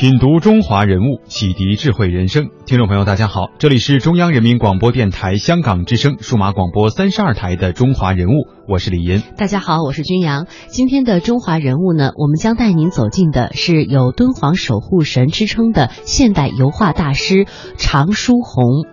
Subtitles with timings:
[0.00, 2.48] 品读中华人物，启迪智慧人生。
[2.64, 8.30] 听众朋友，大家好，这里是中央人民广播电台香港之声数码广播三十二台的《中华人物》，
[8.66, 9.22] 我是李岩。
[9.36, 10.46] 大家好，我是君阳。
[10.68, 18.86] 今天的中华人物呢，我们将带您走进的是有“敦煌守护神”之称的现代油画大师常书鸿。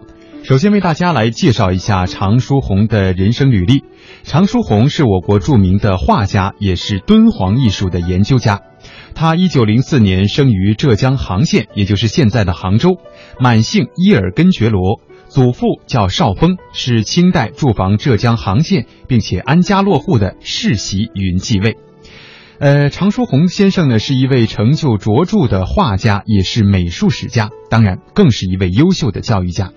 [0.48, 3.84] 首先为大家来介绍一下常书鸿的人生履历。
[4.24, 8.62] 常书鸿是我国著名的画家，也是敦煌艺术的研究家。
[9.14, 12.92] 他一九零四年生于浙江杭县，也就是现在的杭州，
[13.42, 21.76] 满姓伊尔根觉罗，祖父叫邵峰，是清代驻防浙江杭县并且安家落户的世袭云继位。
[22.60, 29.74] 呃，常书鸿先生呢是一位成就卓著的画家，也是美术史家，当然更是一位优秀的教育家。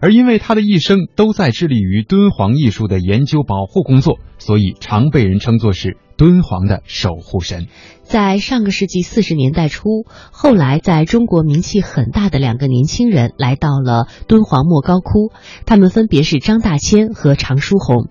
[0.00, 7.68] 而因为他的一生都在致力于敦煌艺术的研究保护工作，所以常被人称作是敦煌的守护神。
[8.02, 15.32] 在上个世纪四十年代初，后来在中国名气很大的两个年轻人来到了敦煌莫高窟，
[15.64, 18.08] 他们分别是张大千和常书鸿。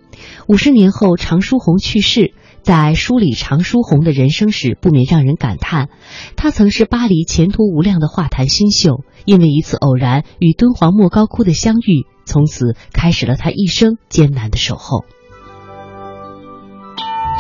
[0.48, 2.34] 五十年后，常书鸿去世。
[2.64, 5.90] 在梳理常书鸿的人生时，不免让人感叹，
[6.38, 15.04] 他曾是巴黎前途无量的画坛新秀，因为一次偶然与敦煌莫高窟的相遇，从此开始了他一生艰难的守候。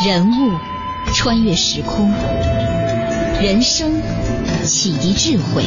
[0.05, 0.57] 人物
[1.13, 2.11] 穿越时空，
[3.41, 4.01] 人生
[4.65, 5.63] 启迪智慧，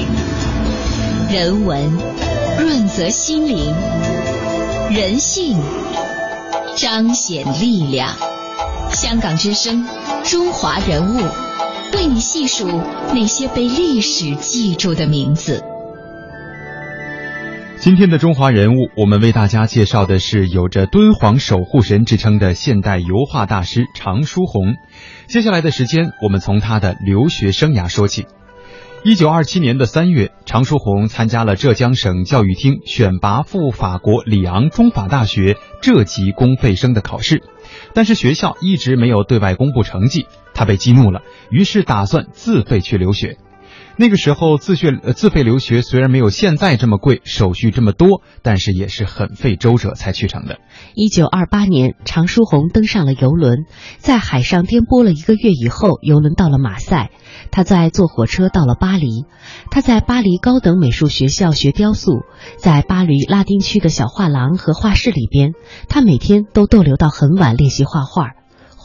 [1.34, 1.90] 人文
[2.58, 3.74] 润泽心灵，
[4.90, 5.58] 人性
[6.76, 8.35] 彰显力量。
[8.92, 9.84] 香港之声，
[10.24, 11.20] 中华人物，
[11.94, 12.66] 为你细数
[13.12, 15.62] 那些被历史记住的名字。
[17.78, 24.74] 今天的中华人物，我们为大家介绍的是有着“敦煌守护神”之称的现代油画大师常书鸿。
[25.26, 28.26] 接下来的时间，我们从他的留学生涯说起。
[29.04, 37.42] 一九二七年的三月，常书鸿参加了浙江省教育厅选拔赴法国里昂中法大学浙籍公费生的考试。
[37.96, 43.38] 但是学校一直没有对外公布成绩，他被激怒了，于是打算自费去留学。
[43.98, 50.58] 那个时候自学自费留学虽然没有现在这么贵，手续这么多，但是也是很费周折才去成的。
[50.94, 53.60] 一九二八年，常书鸿登上了游轮，
[53.98, 57.10] 在海上颠簸了一个月以后，游轮到了马赛，
[57.50, 59.24] 他在坐火车到了巴黎。
[59.70, 62.20] 他在巴黎高等美术学校学雕塑，
[62.58, 65.52] 在巴黎拉丁区的小画廊和画室里边，
[65.88, 68.32] 他每天都逗留到很晚练习画画。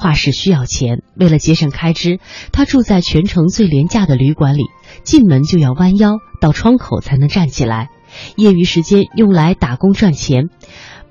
[0.01, 2.19] 画室需要钱，为了节省开支，
[2.51, 4.63] 他住在全城最廉价的旅馆里，
[5.03, 7.89] 进门就要弯腰到窗口才能站起来。
[8.35, 10.49] 业余时间用来打工赚钱。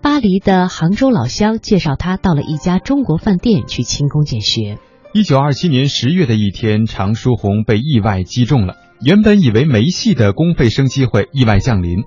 [0.03, 4.79] 巴黎的杭州老乡介绍他到了一家中国饭店去勤工俭学。
[5.13, 8.75] 一九二七年十月的一天，常书鸿被意外击中了。
[9.01, 11.99] 原本以为没戏的公费生机会意外降临，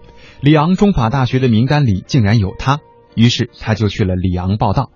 [0.41, 2.81] 里昂中法大学的名单里竟然有他，
[3.15, 4.89] 于是他就去了里昂报道。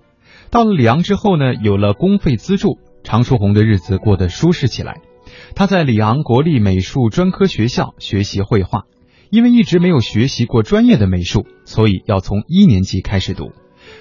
[0.50, 5.00] 到了里昂之后呢，有了公费资助，常书鸿的日子过得舒适起来。
[5.54, 8.84] 他在里昂国立美术专科学校学习绘画，
[9.30, 13.52] 因为一直没有学习过专业的美术，所以要从一年级开始读。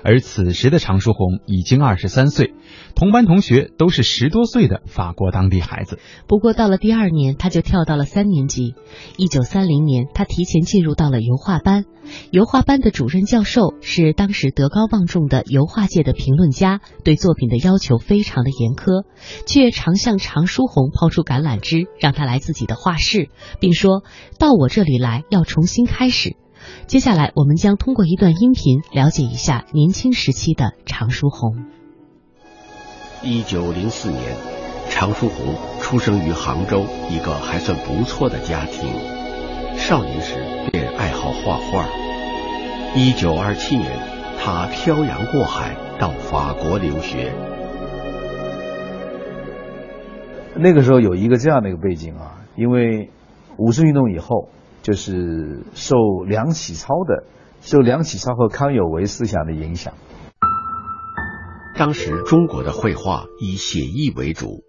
[0.04, 2.54] 而此时的常书鸿已经二十三岁，
[2.96, 6.00] 同班同学都是十多岁的法国当地孩子。
[6.28, 8.76] 不过到了第二年，他就跳到了三年级。
[9.18, 11.86] 一九三零年，他提前进入到了油画班。
[12.32, 19.04] 油画班的主任教授是当时德高望重的油画界的评论家，对作品的要求非常的严苛，
[19.46, 24.04] 却常向常书鸿抛出橄榄枝，让他来自己的画室，并说
[24.40, 26.38] 到我这里来要重新开始。
[26.88, 31.66] 接下来，我们将通过一段音频了解一下年轻时期的常书鸿。
[33.22, 34.36] 一九零四年，
[34.90, 38.90] 常书鸿出生于杭州一个还算不错的家庭，
[39.76, 40.36] 少年时
[40.72, 41.86] 便爱好画画。
[42.96, 43.92] 一九二七年，
[44.40, 47.34] 他漂洋过海到法国留学。
[50.56, 53.10] 那个时候有一个这样的一个背景啊，因为
[53.58, 54.48] 五四运动以后。
[54.88, 57.26] 就是受梁启超的，
[57.60, 59.94] 受梁启超和康有为思想的影响。
[61.78, 64.64] 当时中国的绘画以写意为主，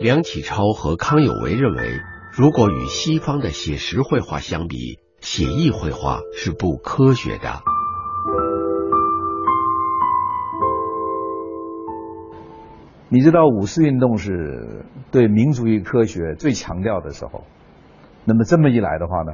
[0.00, 2.00] 梁启超和康有为认为
[2.32, 7.62] 如果与西方的写实绘画相比，写意绘画是不科学的。
[13.08, 17.44] 你知道五四运动是对民族与科学最强调的时候，
[18.26, 19.32] 那么这么一来的话呢，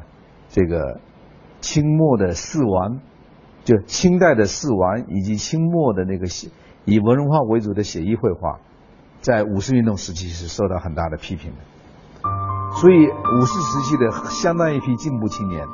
[0.49, 1.01] 这个
[1.61, 3.01] 清末的四王，
[3.65, 6.51] 就清代的四王以及清末的那个写
[6.85, 8.59] 以文化为主的写意绘画，
[9.21, 11.59] 在五四运动时期是受到很大的批评的。
[12.77, 15.67] 所以五四时期的相当一批进步青年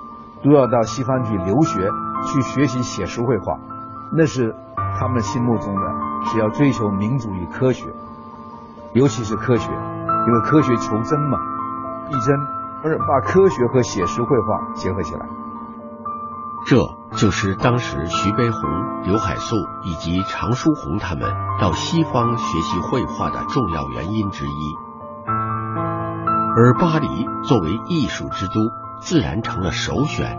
[0.42, 1.90] 都要到西方去留学，
[2.24, 3.58] 去学习写实绘画，
[4.16, 4.54] 那是
[4.98, 6.08] 他们心目中的。
[6.24, 7.86] 是要追求民主与科学，
[8.92, 11.38] 尤其是科学，因为科学求真嘛，
[12.08, 12.36] 逼真，
[12.84, 15.26] 而把科学和写实绘画结合起来，
[16.66, 16.76] 这
[17.16, 18.60] 就是当时徐悲鸿、
[19.04, 21.24] 刘海粟以及常书鸿他们
[21.60, 24.74] 到西方学习绘画的重要原因之一。
[26.56, 27.08] 而巴黎
[27.44, 28.52] 作为艺术之都，
[29.00, 30.38] 自然成了首选。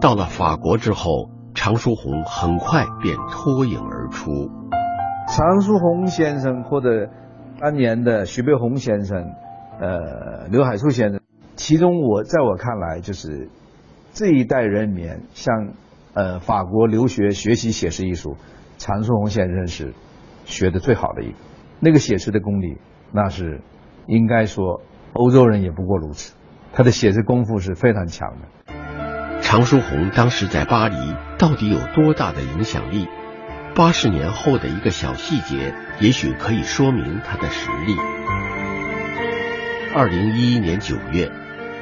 [0.00, 4.50] 到了法国之后，常书鸿很快便脱颖而出。
[5.28, 7.08] 常书鸿先生或者
[7.58, 9.24] 当年的徐悲鸿先生，
[9.80, 11.21] 呃，刘海粟先生，
[11.62, 13.48] 其中我在我看来，就是
[14.12, 15.74] 这一代人里面，像
[16.12, 18.36] 呃法国留学学习写实艺术，
[18.78, 19.94] 常书鸿先生是
[20.44, 21.36] 学的最好的一个。
[21.78, 22.78] 那个写实的功力，
[23.12, 23.60] 那是
[24.08, 24.82] 应该说
[25.12, 26.34] 欧洲人也不过如此。
[26.72, 29.40] 他的写实功夫是非常强的。
[29.40, 30.96] 常书鸿当时在巴黎
[31.38, 33.06] 到底有多大的影响力？
[33.76, 37.94] 八十年后的一个小细节，也许可以说明他的实力。
[39.94, 41.30] 二零一一年九月，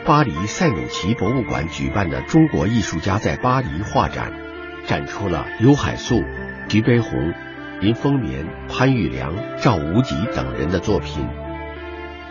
[0.06, 4.32] 巴黎塞努奇博物馆举办的“中国艺术家在巴黎”画展，
[4.86, 6.24] 展出了刘海粟、
[6.68, 7.34] 徐悲鸿、
[7.80, 11.28] 林风眠、潘玉良、赵无极等人的作品。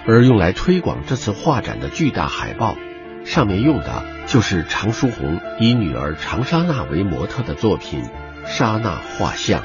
[0.08, 2.76] 而用来推广这次画展的巨大海报，
[3.24, 8.04] 上面用的就是常书鸿以女儿长沙娜为模特的作品。
[8.46, 9.64] 莎娜画像。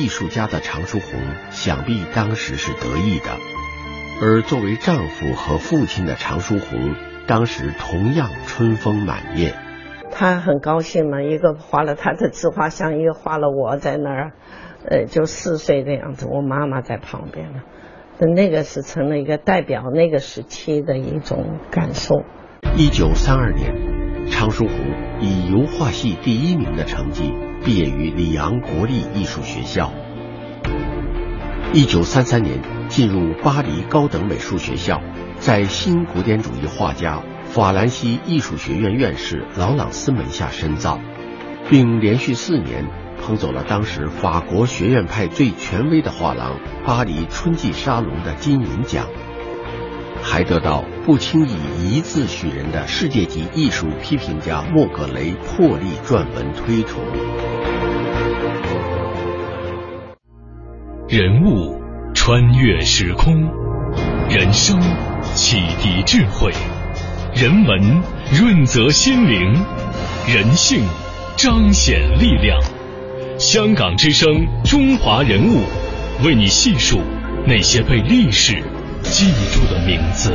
[0.00, 1.20] 艺术家的常书鸿，
[1.50, 3.36] 想必当时是得意的；
[4.22, 6.94] 而作为丈夫和父亲的常书鸿，
[7.26, 9.52] 当时同样春风满面。
[10.10, 14.32] 他很高兴嘛，一个画了他的自画像，一个画了我在那儿，
[14.88, 17.60] 呃，就四岁的样子，我妈妈在旁边呢。
[18.34, 22.24] 那个是成了一个代表那个时期的一种感受。
[22.74, 24.00] 一九三二年。
[24.30, 24.76] 常书鸿
[25.20, 27.34] 以油画系第一名的成绩
[27.64, 29.92] 毕业于里昂国立艺术学校。
[31.72, 35.00] 一九三三年进入巴黎高等美术学校，
[35.38, 40.98] 在新古典主义画家法兰西艺术学院院士劳朗斯门下深造，
[41.68, 42.86] 并连续四年
[43.22, 49.06] 捧走了当时法国学院派最权威的画廊巴黎春季沙龙的金银奖。
[50.22, 57.02] 还得到不轻易一字许人的世界级艺术批评家莫格雷破例撰文推崇。
[61.08, 61.80] 人物
[62.14, 63.34] 穿越时空，
[64.28, 64.78] 人生
[65.34, 66.52] 启迪智慧，
[67.34, 69.52] 人文润泽心灵，
[70.28, 70.84] 人性
[71.36, 72.60] 彰显力量。
[73.38, 75.64] 香港之声，中华人物，
[76.24, 77.00] 为你细数
[77.46, 78.62] 那些被历史。
[79.10, 80.32] 记住的名字。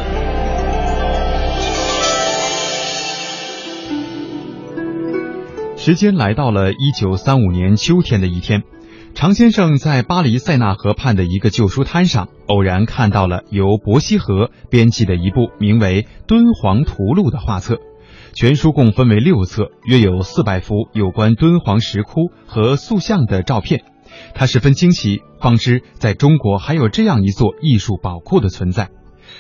[5.78, 8.64] 时间来到了一九三五年秋天的一天，
[9.14, 17.80] 常先生在巴黎塞纳河畔的一个旧书摊上，偶然看到了由伯希和编辑的一部名为《敦煌图录》的画册。
[18.34, 23.95] 全书共分为六册，约有四百幅有关敦煌石窟和塑像的照片。
[24.34, 28.90] 他十分惊奇，方知在中国还有这样一座艺术宝库的存在，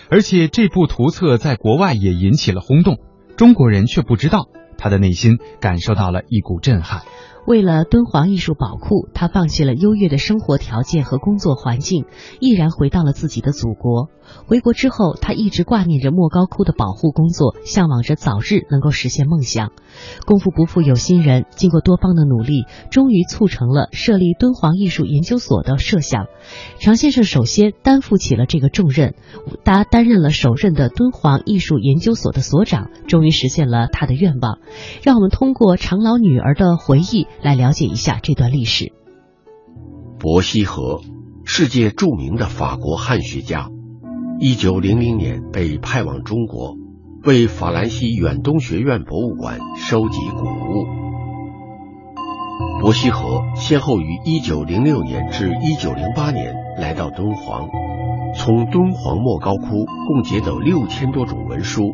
[0.09, 2.97] 而且这部图册在国外也引起了轰动，
[3.37, 4.47] 中国人却不知道。
[4.77, 7.01] 他的内心感受到了一股震撼。
[7.45, 12.05] 为了敦煌艺术宝库，他放弃了优越的生活条件和工作环境，
[12.39, 14.09] 毅然回到了自己的祖国。
[14.47, 19.73] 回国之后，他一直挂念着莫高窟的保护工作，向往着早日能够实现梦想。
[20.25, 26.25] 功夫不负有心人，经过多方的努力，终于促成了设立敦煌艺术研究所的设想。
[26.79, 29.13] 常先生首先担负起了这个重任，
[29.63, 34.57] 他担任了首任的敦煌艺术研究所的所长，终于实现了他的愿望。
[35.03, 37.27] 让我们通过常老女儿的回忆。
[37.41, 38.91] 来了解一下这段历史。
[40.19, 41.01] 伯希和，
[41.43, 43.69] 世界著名的法国汉学家，
[44.39, 46.75] 一九零零年被派往中国，
[47.23, 50.85] 为法兰西远东学院博物馆收集古物。
[52.81, 57.67] 伯希和先后于一九零六年至一九零八年来到敦煌，
[58.35, 61.93] 从敦煌莫高窟共劫走六千多种文书，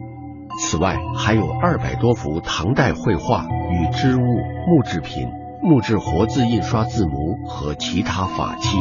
[0.61, 5.27] 此外还有二百多幅唐代绘画与织物、木制品、
[5.61, 8.77] 木质活字印刷字模和其他法器。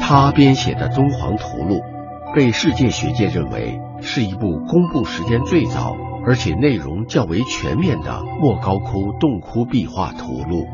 [0.00, 1.76] 他编写的《敦煌图录》
[2.34, 10.66] 被世界学界认为是一部公布时间最早，而且内容较为全面的莫高窟洞窟壁画图录。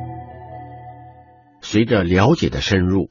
[1.60, 3.08] 随着了解的深入，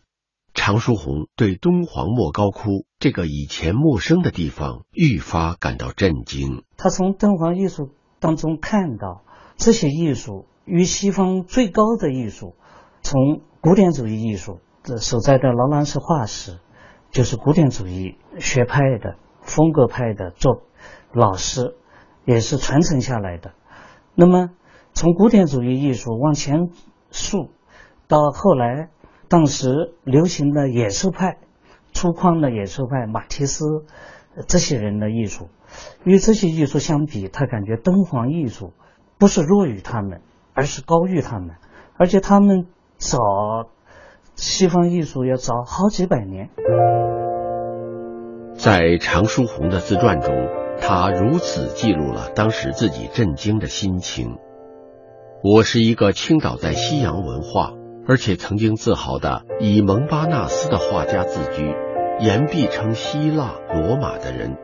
[0.53, 6.63] 常书鸿对敦煌莫高窟这个以前陌生的地方愈发感到震惊。
[6.77, 7.89] 他从敦煌艺术
[8.20, 9.24] 当中看到，
[9.55, 12.55] 这些艺术与西方最高的艺术，
[13.01, 14.98] 从古典主义艺术的。
[14.98, 16.60] 所在的劳兰斯画室，
[17.12, 20.63] 就是古典主义学派的风格派的做
[21.13, 21.75] 老师，
[22.25, 23.53] 也是传承下来的。
[24.15, 24.50] 那么
[24.93, 26.70] 从古典主义艺术往前
[27.12, 27.51] 溯，
[28.08, 28.89] 到后来
[29.31, 31.38] 当时流行的野兽派、
[31.93, 33.63] 粗犷的野兽派，马蒂斯
[34.45, 35.47] 这些人的艺术，
[36.03, 38.73] 与这些艺术相比，他感觉敦煌艺术
[39.17, 40.19] 不是弱于他们，
[40.53, 41.55] 而是高于他们，
[41.97, 43.17] 而且他们早。
[44.33, 46.50] 西方艺术要早好几百年。
[48.55, 50.33] 在常书鸿的自传中，
[50.79, 54.38] 他如此记录了当时自己震惊的心情
[55.43, 57.73] ：“我是一个倾倒在西洋文化，
[58.08, 61.75] 而且曾经自豪的以蒙巴纳斯的画家自居，
[62.20, 64.58] 言必称希腊罗马的人，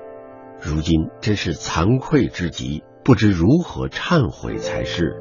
[0.60, 5.16] 如今真是惭愧之极，不知如何忏悔才是。”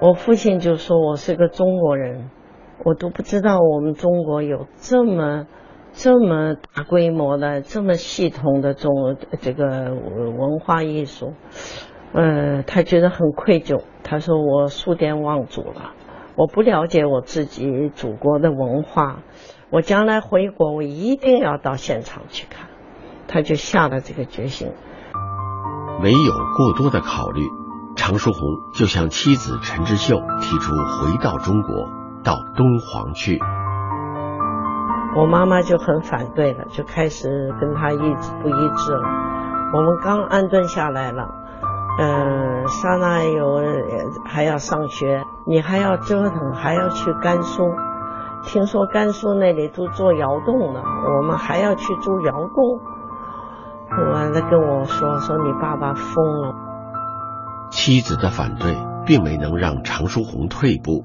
[0.00, 2.30] 我父亲就说我是个中国人，
[2.84, 5.46] 我都不知道我们中国有这么
[5.92, 11.34] 这么大规模的、这么系统的中这个文化艺术。
[12.14, 15.92] 呃，他觉得很愧疚，他说我数典忘祖了，
[16.36, 19.20] 我不了解我自己祖国的文化，
[19.70, 22.68] 我将来回国我一定要到现场去看，
[23.28, 24.72] 他就下了这个决心。
[26.02, 27.40] 没有过多的考虑。
[27.94, 28.40] 常书鸿
[28.74, 31.74] 就向妻子陈之秀提出回到中国，
[32.24, 33.38] 到敦煌去。
[35.14, 37.28] 我妈妈就很反对了，就开始
[37.60, 39.02] 跟他一致不一致了。
[39.74, 41.28] 我们刚安顿下来了，
[41.98, 43.60] 嗯，莎娜有
[44.24, 47.64] 还要上学，你还要折腾，还要去甘肃。
[48.44, 52.80] 听说甘肃那里都做窑洞了，我们还要去住窑洞。
[54.12, 56.54] 完了跟我说说你爸爸疯了。
[57.70, 61.04] 妻子的反对并没能让常书鸿退步，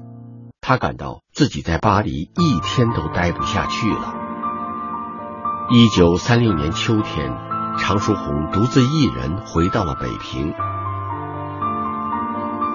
[0.60, 4.14] 他感到自己在巴黎一天都待不下去了。
[5.70, 7.36] 一九三六年秋天，
[7.76, 10.54] 常书鸿独自一人回到了北平，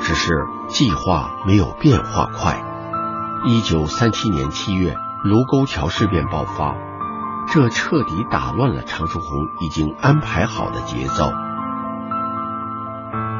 [0.04, 2.62] 只是计划没有变化快。
[3.46, 6.76] 一九三七年七月，卢沟桥事变爆发，
[7.48, 9.30] 这彻底打乱了常书鸿
[9.62, 11.32] 已经安排好的节奏。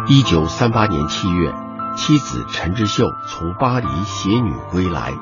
[0.08, 1.54] 一九三八年七月，
[1.96, 5.14] 妻子陈之秀从巴黎携女归来，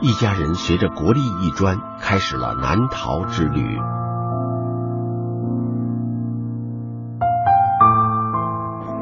[0.00, 3.78] 一家人随着国立艺专开始了南逃之旅。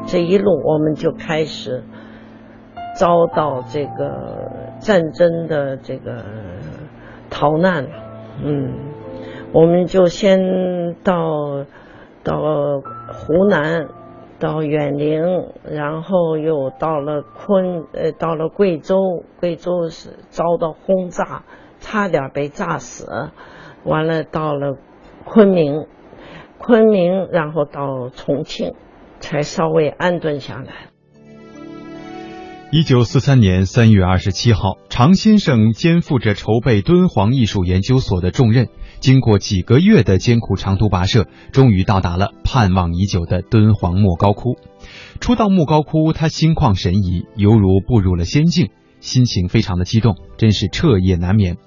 [0.07, 1.83] 这一路我们就开始
[2.95, 6.23] 遭到这个战争的这个
[7.29, 7.89] 逃难了。
[8.43, 8.73] 嗯，
[9.53, 11.65] 我们就先到
[12.23, 12.41] 到
[13.13, 13.87] 湖南。
[14.39, 21.41] 到远陵，然后又到了昆，呃，到了贵州，贵州是遭到轰炸，
[21.79, 23.31] 差点被炸死。
[23.83, 24.77] 完了，到了
[25.25, 25.87] 昆明，
[26.59, 28.75] 昆明，然后到重庆，
[29.29, 30.87] 才稍微安顿下来。
[32.71, 38.69] 一九四三年三月二十七号，常先生肩负着筹备敦煌艺术研究所的重任。
[39.01, 44.55] 经过几个月的艰苦长途跋涉，终于到达了盼望已久的敦煌莫高窟。
[45.19, 48.69] 初到莫高窟，他心旷神怡，犹如步入了仙境，
[49.01, 51.57] 心情非常的激动，真是彻夜难眠。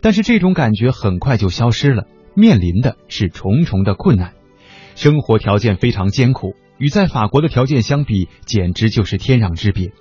[0.00, 4.34] 但是这种感觉很快就消失了，面临的是重重的困难，
[4.94, 9.92] 生活条件非常艰苦，与在法国的条件相比，简直就是天壤之别。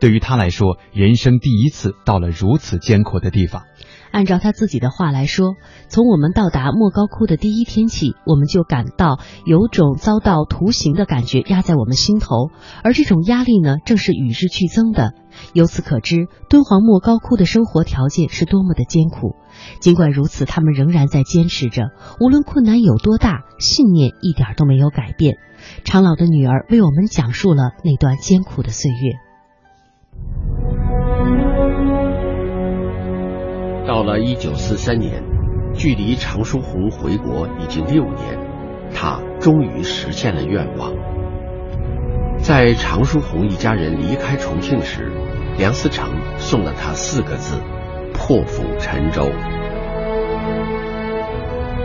[0.00, 3.62] 对于他来说，人生第一次到了如此艰苦的地方。
[4.10, 5.54] 按照他自己的话来说，
[5.88, 12.50] 从我们到达莫高窟的第一天起，我们就感到有种遭到徒刑的感觉压在我们心头，
[12.82, 15.14] 而这种压力呢，正是与日俱增的。
[15.52, 19.36] 由此可知，敦煌莫高窟的生活条件是多么的艰苦。
[19.80, 25.36] 尽管如此，他们仍然在坚持着，无论困难有多大，信念一点都没有改变。
[25.84, 29.12] 常老的女儿为我们讲述了那段艰苦的岁月。
[33.86, 35.22] 到了一九四三年，
[35.74, 38.38] 距离常书鸿回国已经六年，
[38.94, 40.92] 他终于实现了愿望。
[42.42, 45.12] 在常书鸿一家人离开重庆时，
[45.58, 47.54] 梁思成送了他四个字
[48.12, 49.30] ：“破釜沉舟。”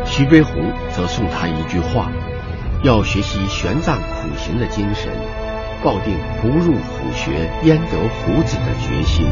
[0.03, 2.11] 徐悲鸿则送他一句话
[2.81, 5.11] ：“要学习玄奘苦行的精神，
[5.83, 9.27] 抱定不入虎穴焉得虎子的决心。”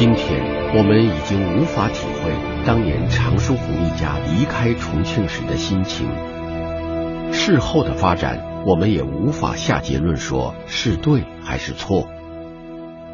[0.00, 0.40] 今天
[0.74, 2.32] 我们已经无法体会
[2.64, 6.08] 当年常书鸿一家离开重庆时的心情。
[7.32, 12.08] 事后的发展，我们也无法下结论说是对还是错。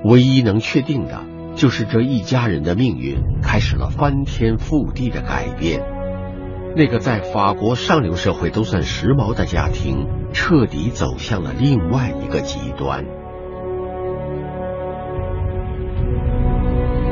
[0.05, 1.25] 唯一能确定的，
[1.57, 5.83] 就是这一家人的命运开始了翻天覆地的改变。
[6.77, 13.05] 那个在法国上流社会都算时髦的家庭，彻底走向了另外一个极端。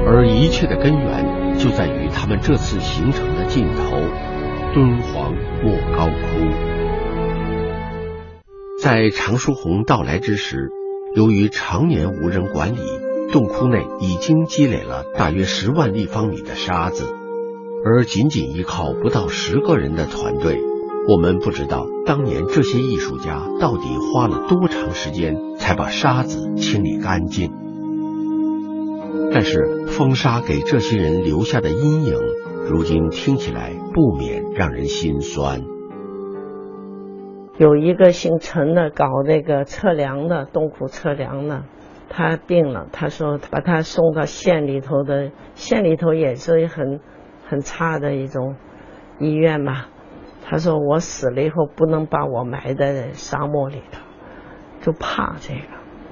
[0.07, 3.97] 而一切的根源就在于他们这次行程的尽头——
[4.75, 6.75] 敦煌莫高窟。
[8.83, 10.69] 在常书鸿到来之时，
[11.15, 12.81] 由于常年无人管理，
[13.33, 17.07] 洞窟内已经积累了大约十万立方米的沙子，
[17.87, 20.61] 而仅仅依靠不到十个人的团队，
[21.09, 27.64] 我们不知道当年这些艺术家到底花了多长时间才把沙子清理干净。
[29.33, 32.15] 但是风沙给这些人留下的阴影，
[32.71, 35.61] 如今听起来不免让人心酸。
[37.59, 41.65] 有一个姓陈的搞那个测量的洞窟测量的，
[42.09, 47.01] 他病了，他说把他送到县里头的，县里头也是很
[47.49, 48.57] 很差的一种
[49.21, 49.87] 医院嘛。
[50.45, 54.01] 他说我死了以后不能把我埋在沙漠里头，
[54.81, 55.61] 就怕这个。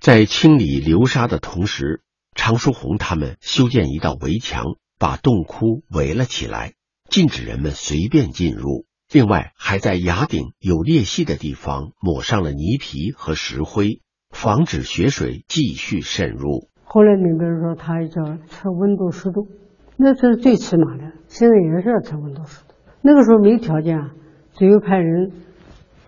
[0.01, 2.01] 在清理流沙的同时。
[2.35, 6.73] 常书鸿他们修建一道围墙，把洞窟围了起来，
[7.09, 8.87] 禁止人们随便进入。
[9.13, 16.69] 另外，还在崖顶有裂隙的地方抹上了泥皮和石灰，防止雪水继续渗入。
[16.85, 19.49] 后来明白说，他叫测温度湿度，
[19.97, 21.13] 那是最起码的。
[21.29, 22.75] 现在也是要测温度湿度。
[23.03, 24.11] 那个时候没条件啊，
[24.55, 25.33] 只有派人，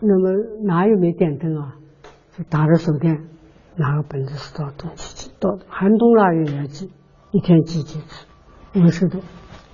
[0.00, 0.30] 那么
[0.64, 1.76] 哪有没电灯啊？
[2.36, 3.28] 就打着手电。
[3.76, 6.92] 拿个本子是到冬季记，到寒冬腊月也记，
[7.32, 8.26] 一天记几次，
[8.74, 9.18] 温湿度，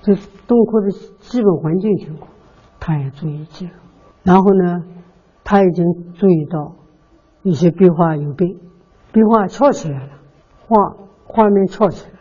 [0.00, 0.14] 这
[0.46, 2.30] 洞窟的基本环境情况，
[2.78, 3.72] 他也注意记录。
[4.22, 4.84] 然后呢，
[5.44, 5.84] 他已经
[6.14, 6.76] 注意到
[7.42, 8.60] 一些壁画有病，
[9.12, 10.12] 壁画翘起来了，
[10.66, 10.76] 画
[11.24, 12.18] 画面翘起来，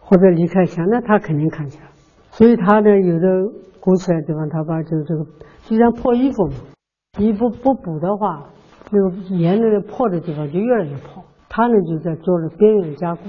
[0.00, 1.88] 或者离开墙，那他肯定看见了。
[2.30, 3.26] 所以他呢有的
[3.80, 5.24] 鼓起来地方，他把就这个
[5.64, 6.54] 就像破衣服嘛，
[7.18, 8.50] 衣服不补的话。
[8.90, 13.22] 就沿着破的地方就越来越破，他呢就在做了边缘加固，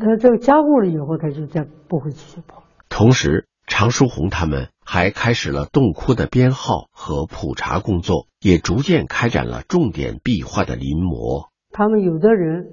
[0.00, 2.62] 他这个加固了以后，他就再不会继续破。
[2.88, 11.48] 同时，常书鸿他们还开始了洞窟的编号和普查工作，也逐渐开展了重点壁画的临摹。
[11.70, 12.66] 他们有的人，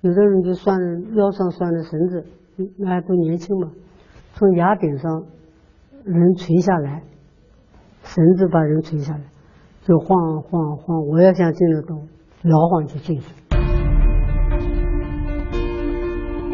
[0.00, 2.26] 有的人就拴腰上拴着绳子，
[2.78, 3.72] 那都年轻嘛，
[4.34, 5.26] 从崖顶上
[6.04, 7.02] 人垂下来，
[8.02, 9.24] 绳子把人垂下来。
[9.84, 12.06] 就晃晃晃，我要想进得动，
[12.42, 13.26] 摇晃就进去。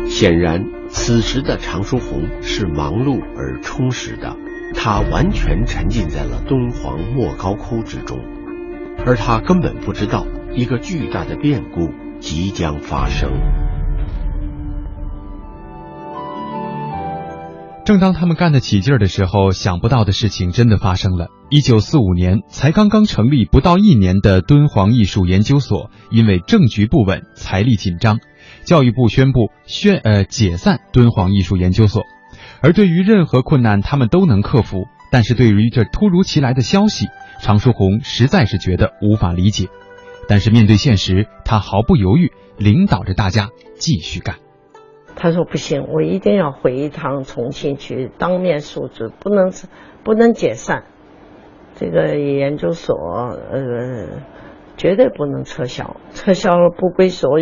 [0.07, 4.35] 显然，此时的常书鸿是忙碌而充实的，
[4.75, 8.19] 他完全沉浸在了敦煌莫高窟之中，
[9.05, 13.31] 而他根本不知道一个巨大的变故即将发生。
[17.88, 21.29] 正当他们干得起劲儿的时候，想不到的事情真的发生了。
[21.48, 28.18] 一九四五年，才刚刚成立不到一年的敦煌艺术研究所，因为政局不稳、财力紧张，
[28.62, 32.03] 教育部宣布宣呃解散敦煌艺术研究所。
[32.61, 34.85] 而对于任何困难，他们都能克服。
[35.11, 37.07] 但是对于这突如其来的消息，
[37.40, 39.68] 常书鸿实在是觉得无法理解。
[40.29, 43.48] 但是面对现实，他毫不犹豫，领导着大家
[43.79, 44.37] 继续干。
[45.21, 49.51] 他说：“不行，我一定要回一趟重庆去当面述职，不能
[50.05, 50.85] 不能解散。”
[51.75, 54.23] 这个研究所呃
[54.77, 57.33] 绝对不能撤销，撤销了不归所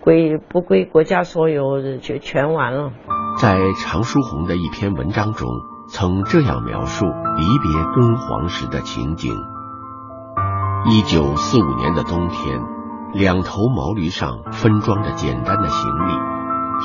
[0.00, 2.92] 归不归国家所有就全完了。
[3.40, 5.48] 在常书鸿的一篇文章中，
[5.88, 9.32] 曾这样描述离别敦煌时的情景：
[10.88, 12.60] 一九四五年的冬天，
[13.12, 16.33] 两头毛驴上分装着简单的行李，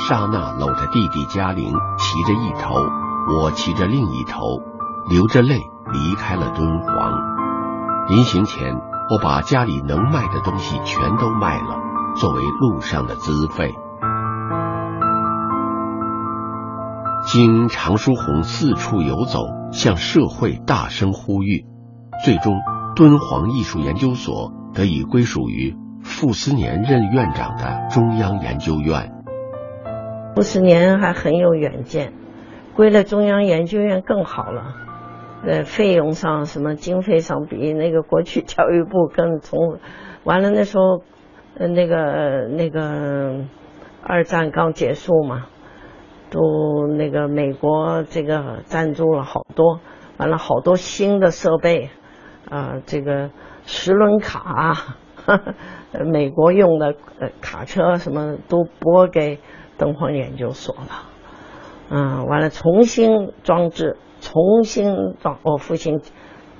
[0.07, 2.73] 刹那搂着弟弟嘉玲，骑着一头，
[3.41, 4.39] 我骑着另一头，
[5.09, 7.11] 流着泪离开了敦煌。
[8.07, 8.73] 临行前，
[9.11, 11.75] 我把家里能卖的东西全都卖了，
[12.15, 13.75] 作为路上的资费。
[17.25, 21.65] 经常书鸿四处游走，向社会大声呼吁，
[22.23, 22.55] 最终
[22.95, 29.11] 敦煌艺术研究所得以归属于傅斯年任院长的中央研究院。
[30.39, 32.13] 傅斯年还很有远见，
[32.73, 34.73] 归了中央研究院更好了。
[35.45, 39.79] 呃，费用上什么经费上比那个过去 教育部更从，
[40.23, 41.01] 完了那时候，
[41.57, 43.41] 呃那个那个
[44.01, 45.47] 二战刚结束嘛。
[46.29, 49.81] 都那个美国这个赞助了好多，
[50.15, 51.89] 完了好多新的设备，
[52.49, 53.31] 啊，这个
[53.65, 54.95] 十轮卡，
[56.09, 56.95] 美国用的
[57.41, 59.39] 卡车什么都拨给
[59.79, 61.09] 敦煌研究所了，
[61.89, 65.39] 嗯，完了重新装置，重新装。
[65.41, 65.99] 我父亲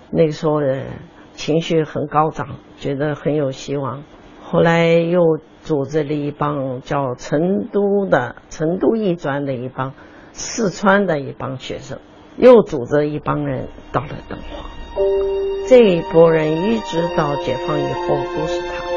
[0.10, 0.86] 那个时候的
[1.34, 4.03] 情绪很高涨，觉得很有希望，
[4.41, 5.21] 后来又。
[5.62, 9.93] 组织了一帮叫成都的成都艺专的一帮，
[10.32, 11.99] 四川的一帮学生，
[12.38, 14.69] 又组织一帮人到了敦煌。
[15.67, 18.88] 这一波人一直到解放以后都是他。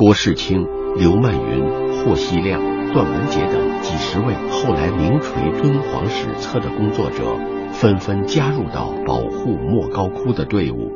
[0.00, 2.58] 郭世清、刘曼云、霍希亮、
[2.94, 7.36] 段文杰等几十位后来名垂敦煌史册的工作者，
[7.74, 10.90] 纷纷加入到保护莫高窟的队伍。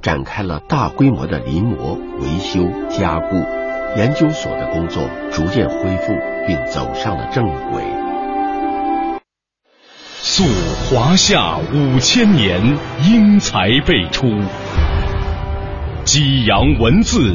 [0.00, 3.34] 展开了大规模的临摹、维修、加固，
[3.96, 6.14] 研究所的工作逐渐恢复，
[6.46, 7.82] 并走上了正轨。
[10.18, 10.44] 溯
[10.88, 12.62] 华夏五千年，
[13.10, 14.28] 英才辈出；
[16.04, 17.34] 激扬文字，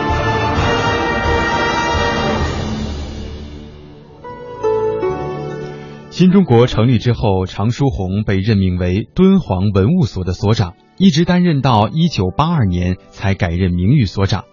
[6.21, 14.45] 新中国成立之后，常书鸿被任命为敦煌文物所的所长，一直担任到一九八二年才改任名誉所长。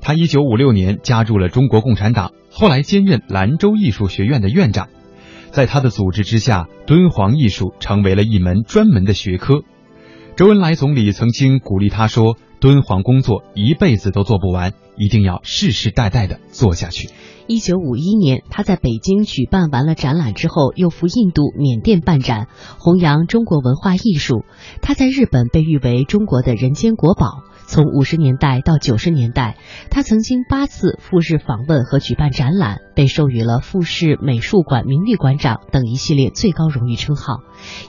[0.00, 2.30] 他一九五六年加入了中国共产党。
[2.52, 4.90] 后来兼任兰州艺术学院的院长，
[5.50, 9.62] 在他的组织之下，敦煌艺术成为了一门专门的学科。
[10.38, 17.10] 周恩来总理曾经鼓励他说：“敦煌工作一辈子都做不完，一定要世世代代的做下去。”
[17.48, 22.46] 一九五一年，他在北京举办完了展览之后，又赴印度、缅甸办展，
[22.78, 24.44] 弘扬中国文化艺术。
[24.80, 27.42] 他在日本被誉为中国的人间国宝。
[27.68, 29.58] 从五十年代到九十年代，
[29.90, 37.40] 他曾经八次赴日访问和举办展览，被授予了富士美术馆名誉馆长等一系列最高荣誉称号。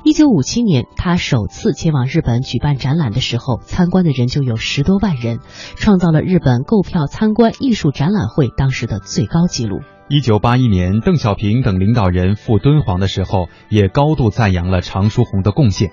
[0.04, 5.40] 一九五七年，他首次前往日本举办展览的时候，参观的人就有十多万人，
[5.78, 9.80] 创造了日本购票参观艺术展览会当时的最高纪录。
[10.10, 15.90] 一九八一年，邓小平等领导人赴敦煌的时候，也高度赞扬了常书鸿的贡献。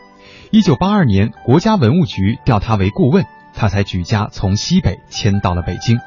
[0.51, 3.25] 一九八二年，国家文物局调他为顾问。
[3.57, 5.99] 他才举家从西北迁到了北京。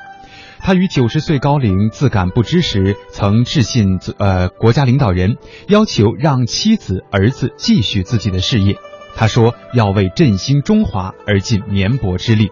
[0.62, 8.78] 他于九十岁高龄自感不知时，曾致信呃国家领导人，要求让妻子儿子继续自己的事业。
[9.16, 12.52] 他说要为振兴中华而尽绵薄之力。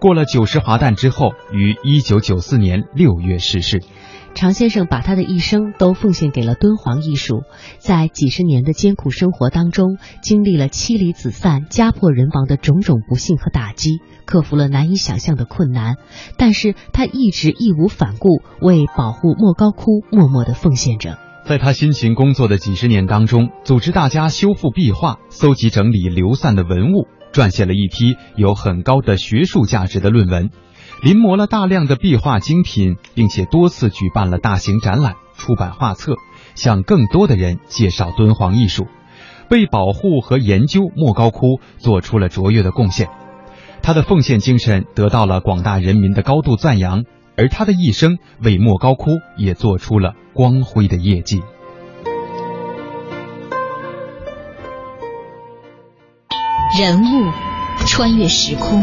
[0.00, 3.82] 过了九十华诞之后，于一九九四年六月逝世。
[4.34, 7.42] 常先生把他的一生都奉献给了敦煌艺术，
[7.78, 15.96] 在几十年的艰苦生活当中，经历了妻离子散、家破人亡的种种不幸和打击，克服了难以想象的困难，
[16.36, 21.18] 但是他一直义无反顾，为保护莫高窟默默的奉献着。
[21.44, 30.50] 在他辛勤工作的几十年当中，组织大家修复壁画，搜集整理流散的文物，撰写了一批有很高的学术价值的论文。
[31.02, 36.16] 临摹了大量的壁画精品，并且多次举办了大型展览，出版画册，
[36.54, 38.86] 向更多的人介绍敦煌艺术，
[39.50, 43.08] 为保护和研究莫高窟做出了卓越的贡献。
[43.82, 47.04] 他的奉献精神得到了广大人民的高度赞扬。
[47.40, 51.40] 而他的一生为莫高窟也做出了光辉的业绩。
[56.76, 57.30] 人物
[57.86, 58.82] 穿越时空，